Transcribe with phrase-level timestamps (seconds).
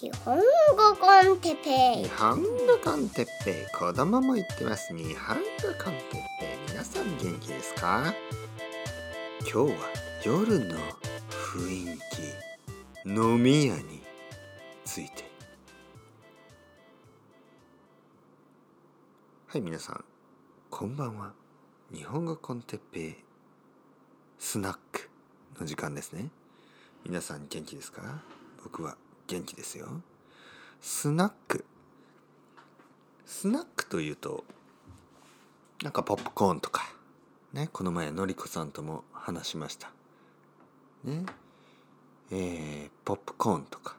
[0.00, 0.42] 日本語
[1.00, 2.04] コンテッペイ。
[2.04, 2.48] 日本語
[2.84, 3.76] コンテッペイ。
[3.76, 4.96] 子供も言ってます。
[4.96, 5.42] 日本語
[5.84, 6.70] コンテッペイ。
[6.70, 8.14] 皆さん元気ですか？
[9.40, 9.76] 今日は
[10.24, 10.76] 夜の
[11.30, 11.98] 雰囲
[13.04, 13.08] 気。
[13.10, 14.00] 飲み屋に
[14.84, 15.28] ついて。
[19.48, 20.04] はい皆さん。
[20.70, 21.32] こんばんは。
[21.92, 23.16] 日本語コンテッペイ
[24.38, 25.10] スナック
[25.58, 26.28] の時間ですね。
[27.04, 28.22] 皆さん元気ですか？
[28.62, 28.96] 僕は
[29.28, 29.86] 元気ですよ。
[30.80, 31.64] スナック。
[33.26, 34.42] スナックというと
[35.82, 36.90] なんかポップコーンとか
[37.52, 39.90] ねこの前のりこさんとも話しました。
[41.04, 41.26] ね。
[42.30, 43.96] えー、ポップコーンとか。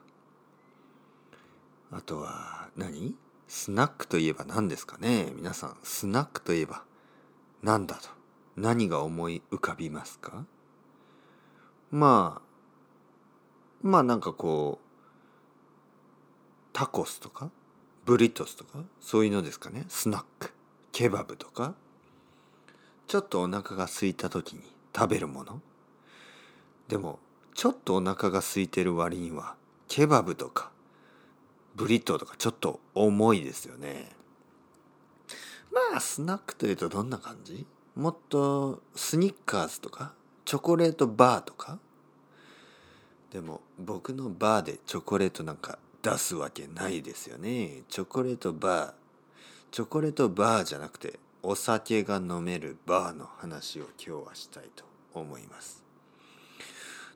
[1.92, 3.14] あとは何？
[3.46, 5.32] スナックといえば何ですかね？
[5.36, 6.82] 皆さんスナックといえば
[7.62, 8.08] 何だと。
[8.56, 10.44] 何が思い浮かびますか？
[11.92, 12.42] まあ
[13.82, 14.89] まあなんかこう
[16.80, 17.50] タコスとか
[18.06, 19.84] ブリトスとかそういうのですかね。
[19.88, 20.50] スナック
[20.92, 21.74] ケバブとか
[23.06, 24.62] ちょっとお腹が空いた時に
[24.96, 25.60] 食べるもの。
[26.88, 27.18] でも
[27.52, 29.56] ちょっとお腹が空いてる割には
[29.88, 30.70] ケバブとか
[31.76, 34.08] ブリトーとかちょっと重いですよね。
[35.70, 37.66] まあスナックというとどんな感じ？
[37.94, 40.14] もっとスニッカーズとか
[40.46, 41.78] チョコレートバーとか。
[43.30, 47.82] でも僕のバーでチョコレートなんか出すわけないですよね。
[47.88, 48.92] チョコレートバー。
[49.70, 54.84] チョコレートバーじゃなくてお酒が飲めるバーの話を今日はしたいと
[55.14, 55.84] 思います。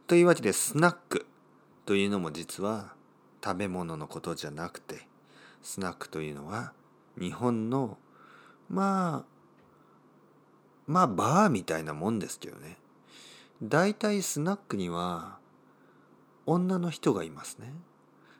[0.06, 1.26] というわけでスナック
[1.86, 2.94] というのも実は
[3.42, 5.06] 食べ物のことじゃなくて
[5.62, 6.72] スナックというのは
[7.18, 7.98] 日本の
[8.68, 9.34] まあ
[10.86, 12.76] まあバーみたいなもんですけどね。
[13.62, 15.38] だいたいスナックには
[16.46, 17.72] 女の人がいますね。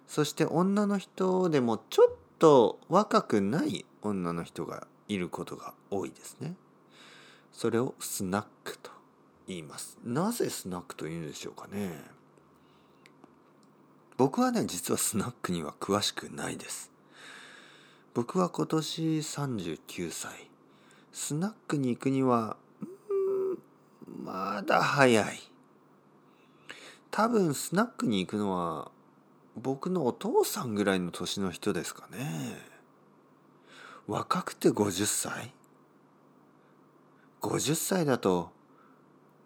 [0.07, 6.55] そして女の人でもちょっと若くない女の人がいることが多いですね。
[7.53, 8.91] それをスナックと
[9.47, 9.99] 言います。
[10.05, 12.03] なぜスナックと言うんでしょうかね。
[14.17, 16.91] 僕はね、実はスナックには詳しくないです。
[18.13, 20.49] 僕は今年39歳。
[21.13, 22.57] スナックに行くには、
[24.23, 25.41] まだ早い。
[27.11, 28.91] 多分スナックに行くのは
[29.57, 32.59] 僕のお父さんぐらいの年の人ですかね。
[34.07, 35.53] 若くて50歳
[37.41, 38.51] ?50 歳だと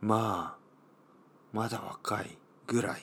[0.00, 0.58] まあ
[1.52, 3.02] まだ若いぐらい。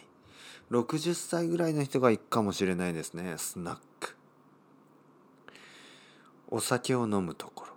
[0.71, 4.15] 60歳ぐらいの人が行くかもしれないですねスナック。
[6.49, 7.73] お酒を飲むところ。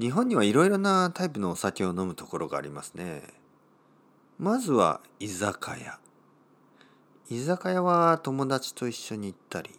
[0.00, 3.22] 日本にはいろいろなタイプのお酒を飲むところがありますね。
[4.38, 5.98] まずは居酒屋。
[7.30, 9.70] 居酒屋は友達と一緒に行ったり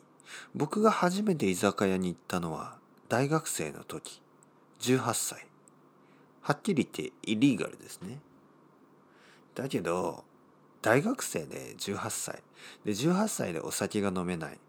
[0.53, 2.77] 僕が初めて居酒屋に行ったのは
[3.07, 4.21] 大学生の時
[4.81, 5.47] 18歳。
[6.41, 8.19] はっきり言ってイリーガルですね。
[9.55, 10.23] だけど
[10.83, 12.43] 大学生で18歳。
[12.85, 14.59] で18歳でお酒が飲めない。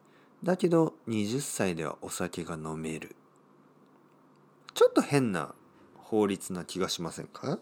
[0.43, 3.15] だけど20歳ではお酒が飲める。
[4.73, 5.55] ちょっと変な
[5.97, 7.59] 法律な気がしませんか？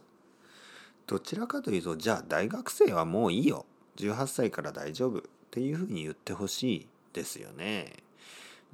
[1.08, 3.66] どちらかというとじゃあ大学生はもういいよ。
[3.98, 7.92] 18歳から大丈夫っていうふうに言ってほしいですよね。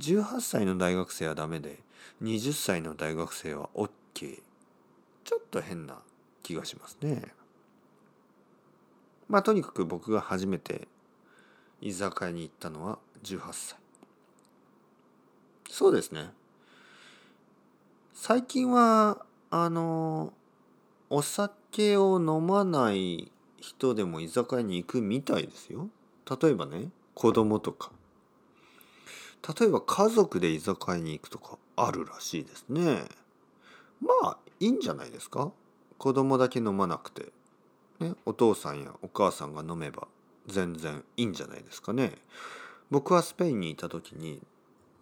[0.01, 1.79] 18歳の大学生はダメで
[2.23, 4.43] 20歳の大学生は OK。
[5.25, 5.99] ちょっと変な
[6.43, 7.23] 気がしますね。
[9.29, 10.87] まあとにかく僕が初めて
[11.81, 13.79] 居酒屋に行ったのは18歳。
[15.71, 16.31] そうですね。
[18.13, 20.33] 最近はあの
[21.11, 23.31] お酒を飲まない
[23.67, 25.89] 人でも居酒屋に行くみたいですよ。
[26.41, 27.91] 例えばね子供とか
[29.59, 33.05] 例えば家族で居酒屋に行くとかあるらしいですね。
[34.01, 35.51] まあいいんじゃないですか？
[35.99, 37.33] 子供だけ飲まなくて、
[38.01, 40.09] ね、お父さんやお母さんが飲めば
[40.47, 42.13] 全然いいんじゃないですかね。
[42.91, 44.41] 僕はスペインにいた時に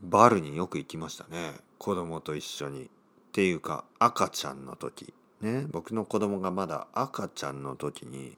[0.03, 2.85] バルによく行きましたね子供と一緒に。
[2.85, 2.88] っ
[3.32, 8.37] ていうか赤ちゃんの時ね僕の子供がまだ赤ちゃんの時に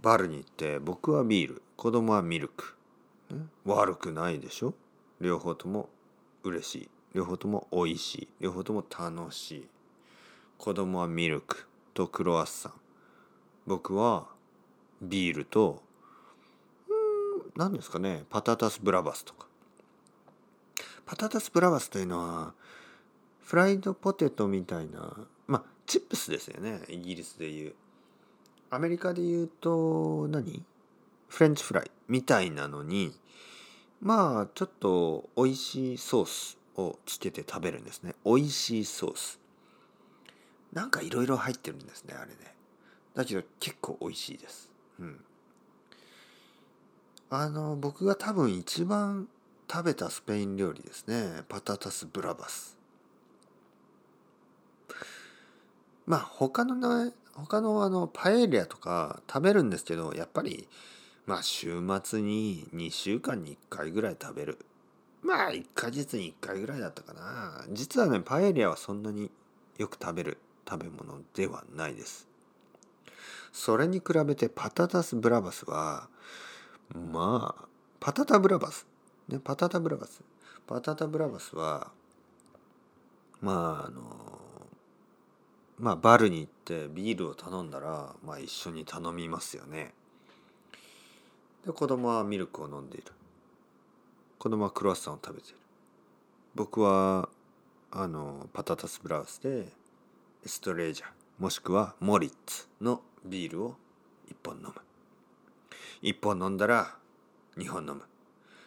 [0.00, 1.62] バルに行って僕はビール。
[1.76, 2.74] 子供はミルク、
[3.64, 4.74] 悪くないでしょ？
[5.20, 5.88] 両方とも
[6.42, 6.88] 嬉しい。
[7.14, 8.28] 両方とも美味しい。
[8.40, 9.68] 両方とも楽しい。
[10.58, 12.72] 子供はミルクとクロワッサン。
[13.66, 14.26] 僕は
[15.00, 15.82] ビールと
[16.88, 16.92] う
[17.48, 18.24] ん何ですかね？
[18.28, 19.46] パタタスブラバスとか。
[21.06, 22.52] パタタスブラバスというのは
[23.42, 26.82] フライドポテトみたいなまあチップスですよね？
[26.88, 27.74] イギリスでいう。
[28.70, 30.64] アメリカで言うと何？
[31.28, 33.12] フレンチフライみたいなのに
[34.00, 38.14] まあちょっと美味しいソースをつけて食べるんですね。
[38.24, 39.40] 美味しいソース。
[40.72, 42.54] なんかいろいろ入ってるんですねあれね。
[43.14, 44.70] だけど結構美味しいです。
[45.00, 45.20] うん。
[47.28, 49.28] あの僕が多分一番
[49.70, 51.42] 食べたスペイン料理ですね。
[51.48, 52.76] パタタスブラバス。
[56.06, 60.68] まあ他のね他のあのパエリアとか食べるんですけどやっぱり
[61.26, 64.58] まあ週末に2週間に1回ぐらい食べる。
[65.22, 67.64] まあ1ヶ月に1回ぐらいだったかな。
[67.70, 69.30] 実はねパエリアはそんなに
[69.78, 70.38] よく食べる
[70.68, 72.26] 食べ物ではないです。
[73.52, 76.08] それに比べてパタタスブラバスは
[76.94, 77.64] まあ
[78.00, 78.86] パタタブラバス。
[79.28, 80.22] ねパタタブラバス。
[80.66, 81.90] パタタブラバスは
[83.40, 84.00] まああの
[85.78, 86.59] まあバルに行って
[86.92, 89.92] ビールを頼んだらまあ一緒に頼みますよね。
[91.66, 93.12] で子供はミルクを飲んでいる。
[94.38, 95.58] 子供はクロワッサンを食べている。
[96.54, 97.28] 僕は
[97.90, 99.66] あのパタタスブラウスで
[100.44, 101.06] エストレージャ
[101.38, 103.76] もしくはモリッツのビールを
[104.30, 104.74] 1本飲む。
[106.02, 106.96] 1本飲んだら
[107.56, 108.02] 2本飲む。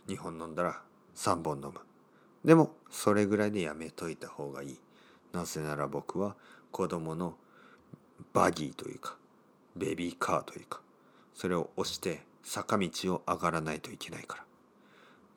[0.07, 0.81] 2本飲んだら
[1.15, 1.73] 3本飲む。
[2.45, 4.79] でもそれぐらいでやめといた方がいい。
[5.31, 6.35] なぜなら僕は
[6.71, 7.35] 子供の
[8.33, 9.15] バギーというか
[9.75, 10.81] ベビーカーというか
[11.33, 14.44] それを押して坂道を上がらないといけないから。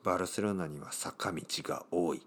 [0.03, 2.21] バルセロナには坂道が多い。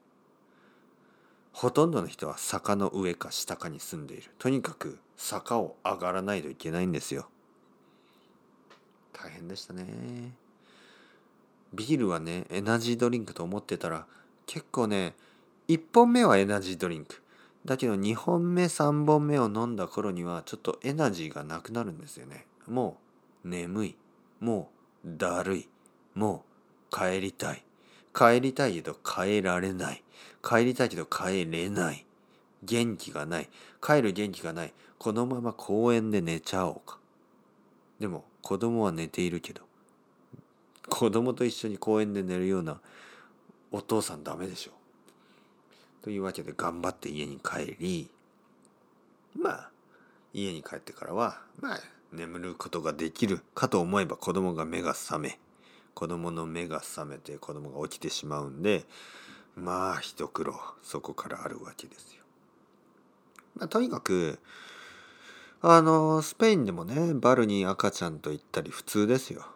[1.52, 4.30] ほとんどの人は坂の上か下かに住んでいる。
[4.38, 7.28] とにかく坂を上がらないといけないんですよ。
[9.12, 10.34] 大変でしたね。
[11.72, 14.06] ビールはねエナジードリンクと思ってたら
[14.46, 15.14] 結構ね
[15.68, 17.22] 1本目はエナジードリンク。
[17.64, 22.46] だけど2本目3本目を飲んだ頃にはちょっとエナジーがなくなるんですよね。
[22.66, 22.98] も
[23.44, 23.96] う眠い。
[24.40, 24.70] も
[25.04, 25.68] うだるい。
[26.14, 26.44] も
[26.90, 27.64] う帰りたい。
[28.14, 30.02] 帰りたいけど帰られない。
[30.42, 32.06] 帰りたいけど帰れない。
[32.62, 33.48] 元気がない。
[33.82, 34.72] 帰る元気がない。
[34.98, 36.98] このまま公園で寝ちゃおうか。
[37.98, 39.62] でも子供は寝ているけど。
[40.88, 42.80] 子供と一緒に公園で寝るような
[43.70, 44.72] お父さんダメでしょ。
[46.02, 48.10] というわけで頑張って家に帰り
[49.38, 49.70] まあ
[50.32, 51.80] 家に帰ってからはまあ
[52.12, 55.38] 眠ることができるかと思えば子供が目が覚め
[55.94, 58.84] 子供の目が覚めて子供が起きてしまうんで
[59.56, 62.22] まあ一苦労そこからあるわけですよ。
[63.56, 64.38] まあ、とにかく
[65.60, 69.46] あのスペインでもねバルに赤ちゃんと行ったり普通ですよ。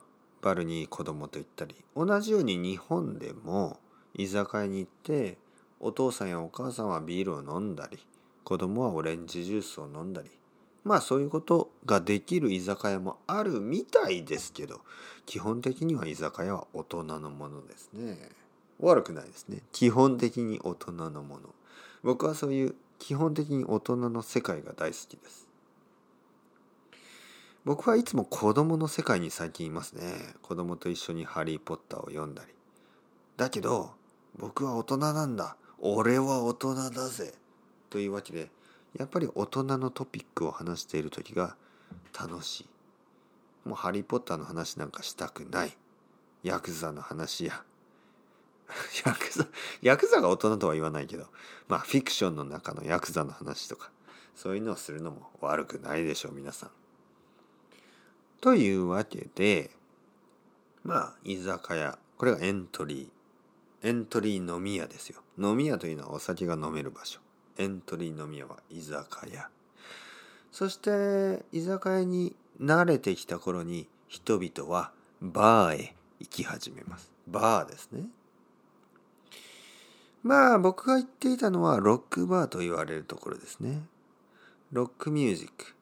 [0.43, 3.79] バルに子供と行ったり同じように日本でも
[4.14, 5.38] 居酒屋に行って
[5.84, 7.98] お父さんやお母さんはビールを飲んだり
[8.42, 10.31] 子供はオレンジジュースを飲んだり。
[10.82, 14.81] まあそういうことができる居酒屋もあるみたいですけど
[15.26, 18.31] 基本的には居酒屋は大人のものですね。
[18.81, 19.62] 悪くないですね。
[19.72, 21.54] 基本的に大人のもの。
[22.02, 25.46] 僕はそういう基本的に大人の世界が大好きです。
[27.66, 30.34] 僕はいつも子供の世界に最近いますね。
[30.40, 32.54] 子供と一緒にハリー・ポッターを読んだり。
[33.36, 33.92] だけど
[34.38, 35.56] 僕は大人なんだ。
[35.86, 37.34] 俺は大人だぜ
[37.90, 38.48] というわけで
[38.98, 41.56] やっぱり大人のトピックを話している時が
[42.19, 42.69] 楽しい。
[43.69, 45.76] もうハリー・ポッターの話なんかしたくない。
[46.43, 47.62] ヤクザの話や。
[49.05, 49.46] ヤクザ、
[49.82, 51.26] ヤクザが大人とは言わないけど、
[51.69, 53.91] まあフィクションの中のヤクザの話とか、
[54.34, 56.70] そういうのをするのも悪くないでしょう、皆さん。
[58.41, 59.70] というわけで、
[60.82, 63.13] まあ居酒屋、これがエントリー。
[63.84, 65.22] エントリー飲み屋ですよ。
[65.38, 67.20] 飲み屋というのはお酒が飲める場所。
[67.56, 69.48] エントリー飲み屋は居酒屋
[70.50, 78.05] そして居酒屋に慣れてきた頃に人々はバーへ行き始めますバーですね
[80.22, 83.82] まあ僕が言っていたのはロックバーと言われるところですね
[84.72, 85.74] ロックミュージック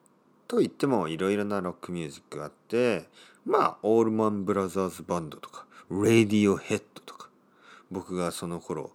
[0.47, 3.05] と言ってもいろいろなロックミュージックがあって
[3.45, 7.22] まあオールマンブラザーズバンドとかレディオヘッドとか
[7.93, 8.91] 僕がその頃好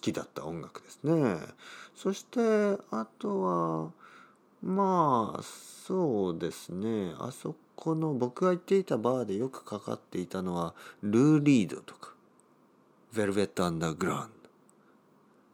[0.00, 1.36] きだった音楽ですね。
[1.94, 2.40] そして
[2.90, 3.92] あとは
[4.62, 12.12] まあそうですねあそこの僕が行っていたバーでよくかかっていたのはルー・リードとか
[13.14, 14.28] ベルベット・アンダーグラウンド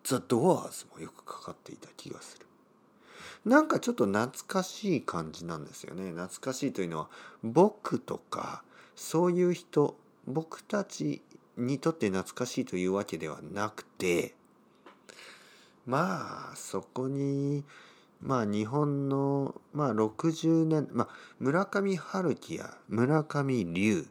[0.04, 2.46] ザ・ドアーズもよくかかっていた気がする。
[3.44, 6.10] なんかちょっと懐かしい感じなんですよね。
[6.10, 7.08] 懐かしいというのは
[7.42, 8.62] 僕とか
[8.96, 11.22] そういう人僕たち
[11.60, 14.34] にとって懐かしいというわけではなくて
[15.86, 17.64] まあそこに
[18.22, 24.06] まあ日本の、まあ、60年、まあ、村上春樹や村上龍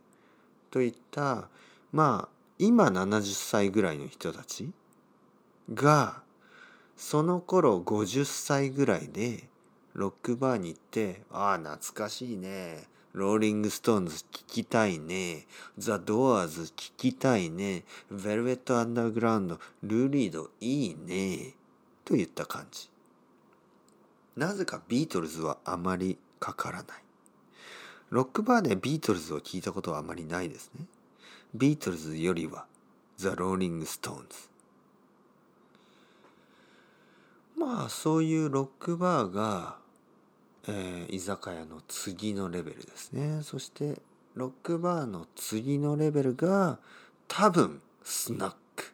[0.72, 1.48] といった
[1.91, 4.72] まあ今70歳ぐらいの人たち
[5.74, 6.22] が
[6.98, 9.48] その頃50歳ぐらいで
[9.94, 12.88] ロックバーに行って「ああ懐かしいね。
[13.13, 15.48] ローリング・ストーンズ聞きたいね。
[15.78, 17.84] ザ・ドアーズ聞きたいね。
[18.12, 21.56] ベルベット・アンダーグラウンドルーリードいいね」
[22.06, 22.89] といった感じ。
[24.36, 27.04] なぜかビートルズはあまりかからない。
[28.12, 30.86] ロックバーでビートルズを聞いたことはあまりないですね。
[31.56, 32.66] ビートルズよりは
[33.18, 34.50] ザ・ローリング・ストーンズ
[37.58, 39.78] まあそういうロックバーが、
[40.68, 43.42] えー、居酒屋の次のレベルですね。
[43.44, 44.01] そして
[44.36, 46.80] ロックバーの次のレベルが
[47.28, 48.94] 多分スナック。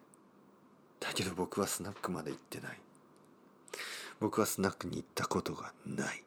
[0.99, 2.79] だけど僕はスナックまで行ってない。
[4.19, 6.23] 僕はスナックに行ったことがない。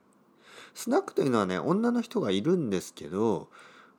[0.75, 3.49] スナックというのはね女の人がいるんですけど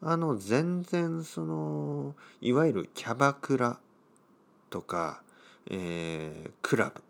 [0.02, 3.80] あの全然そのいわゆるキャバクラ
[4.70, 5.22] とか、
[5.70, 7.02] えー、クラブ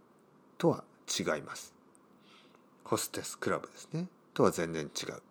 [0.57, 1.74] とは違います。
[2.83, 4.07] ホステスクラブですね。
[4.39, 5.22] とは全然違う。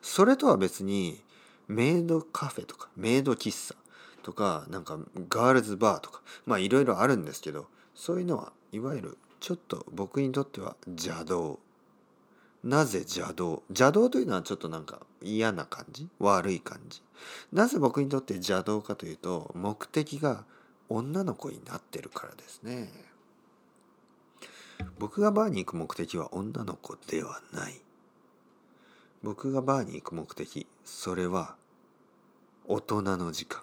[0.00, 1.22] それとは別に
[1.68, 3.74] メイドカフェとかメイド喫茶
[4.22, 4.98] とかなんか
[5.28, 11.58] ガールズバーとかまあいろいろあるんですけどそういうのはいわゆるちょっと僕にとっては邪道。
[12.64, 13.62] なぜ邪道？
[13.68, 16.08] 邪道というのはちょっとなんか嫌な感じ？
[16.18, 17.02] 悪い感じ？
[17.52, 20.44] なぜ僕にとって邪道かというと目的が
[20.88, 22.90] 女の子になってるからですね。
[24.98, 27.80] 僕がバーに行く目的は女の子ではない。
[29.26, 31.56] 僕がバーに行く目的それは
[32.64, 33.60] 大人の時間。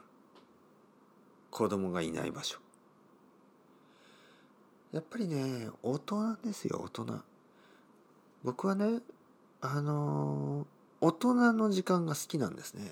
[1.52, 2.58] 子供がいない場所。
[4.92, 7.22] やっぱりね大人ですよ大人。
[8.44, 9.00] 僕はね
[9.62, 10.68] あの
[11.00, 12.92] 大人の時間が好きなんですね。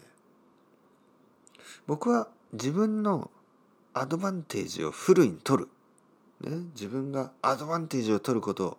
[1.87, 3.29] 僕は自分の
[3.93, 5.65] アドバンテージをフルに取
[6.39, 8.77] る、ね、自分がアドバンテージを取ることを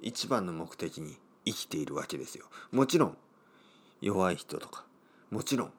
[0.00, 2.44] 一番の目的に生きているわけですよ。
[2.70, 3.16] もちろん
[4.02, 4.84] 弱い人とか。
[5.30, 5.72] もちろん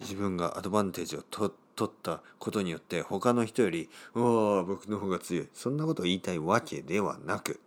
[0.00, 7.60] 自分がアドバンテージを取ったことによって他の人より「おお僕の方が強い」そんなことを言いたいわけではなく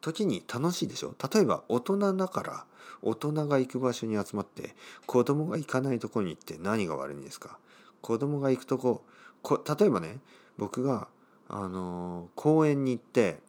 [0.00, 1.14] 時に楽しいでしょ？
[1.34, 2.66] 例えば大人だから
[3.02, 4.74] 大人が行く場所に集まって
[5.06, 7.58] 子供が行かないとこに行って何が悪いんですか？
[8.00, 9.02] 子供が行くとこ
[9.42, 10.20] こ例えばね
[10.58, 11.08] 僕が
[11.48, 13.40] あの公園に行って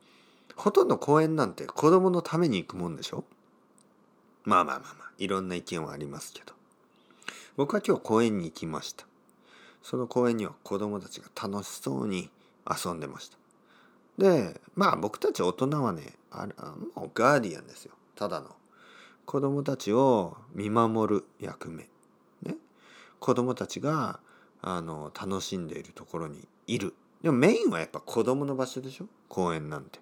[0.56, 3.24] ほとんど公園なんて子供のために行くもんでしょ？
[4.44, 5.05] まあまあまあまあ。
[5.18, 6.54] いろんな意見はありますけど。
[7.58, 9.06] 僕は今日公園に行きました。
[9.82, 12.30] その公園には子供たちが楽しそうに
[12.70, 13.38] 遊んでました。
[14.18, 16.48] でまあ僕たち大人はねあ
[16.96, 17.94] もうガーディアンですよ。
[18.16, 18.56] ただの。
[19.26, 21.90] 子供たちを見守る役目。
[22.44, 22.56] ね。
[23.20, 24.20] 子供たちが
[24.62, 26.94] あの楽しんでいるところにいる。
[27.22, 29.06] でもメインはやっぱ子供の場所でしょ？
[29.30, 30.00] 公園なんて。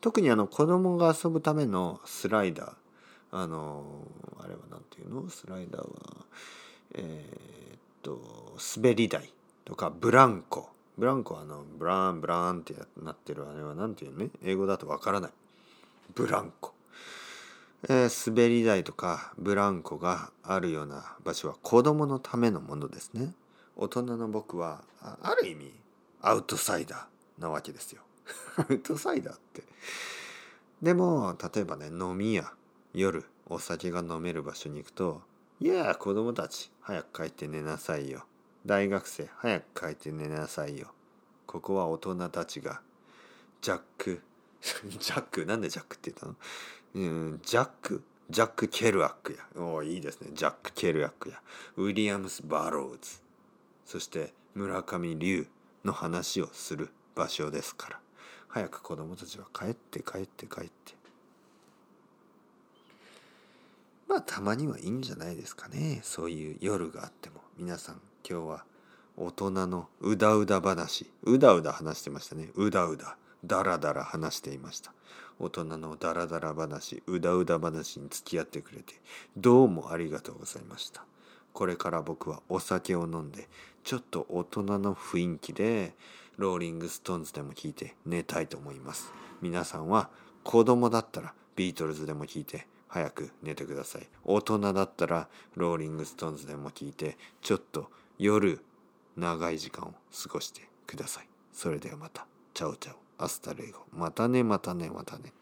[0.00, 2.72] 特にあの子供が遊ぶためのスライダー。
[3.32, 3.84] あの
[4.38, 5.28] あれは何ていうの？
[5.28, 5.86] スライダーは
[6.94, 9.32] えー、っと滑り台
[9.64, 10.70] とかブランコ。
[10.96, 14.30] ブランコはあのブランブランってなってるあれは何ていうのね？
[14.42, 15.30] 英語だとわからない。
[16.14, 16.72] ブランコ、
[17.88, 23.34] えー、滑り台とかブランコがあるような場所は子供のためのものですね。
[23.76, 25.70] 大人の僕はある意味
[26.22, 28.00] アウトサイダーなわけですよ。
[28.56, 29.64] アウトサイダーって。
[30.80, 32.50] でも例えばね飲み屋。
[32.98, 35.20] 夜お酒が飲める場所に行くと
[35.60, 38.24] 「いや子供たち早く帰って寝なさいよ」
[38.64, 40.94] 大学生早く帰って寝なさいよ。
[41.46, 42.80] ここは大人たちが
[43.60, 44.22] ジャック
[44.62, 46.36] ジャックなんでジャックって言ったの？
[46.94, 49.46] うんジャックジャック・ケルアックや。
[49.62, 50.30] おいいですね。
[50.32, 51.42] ジャック・ケルアックや。
[51.76, 53.20] ウィリアムス・バローズ。
[53.84, 55.46] そして村上龍
[55.84, 58.00] の話をする場所ですから。
[58.48, 60.96] 早く子供たちは帰って帰って帰って。
[64.08, 66.00] まあたまにはいいんじゃないですかね。
[66.02, 67.40] そういう夜があっても。
[67.58, 68.64] 皆さん今日は
[69.16, 71.10] 大人のうだうだ話。
[71.22, 72.50] うだうだ話してましたね。
[72.54, 74.92] うだうだだらだら話していました。
[75.38, 77.02] 大人のダラダラ話。
[77.06, 78.94] うだうだ話に付き合ってくれて。
[79.36, 81.04] どうもありがとうございました。
[81.52, 83.48] これから僕はお酒を飲んで
[83.82, 85.94] ちょっと大人の雰囲気で
[86.36, 89.10] ローリング・ストーンズでも聴いて寝たいと思います。
[89.40, 90.10] 皆さんは
[90.44, 94.08] 子供だったらビートルズでも聴いて早く寝てください。
[94.24, 98.60] 大人だったらローリング・ストーンズでも聞いてちょっと夜
[99.16, 101.28] 長い時間を過ごしてください。
[101.52, 102.26] それではまた。
[102.54, 102.96] チャオチャオ。
[103.18, 103.80] Hasta luego。
[103.92, 105.32] またねまたねまたね。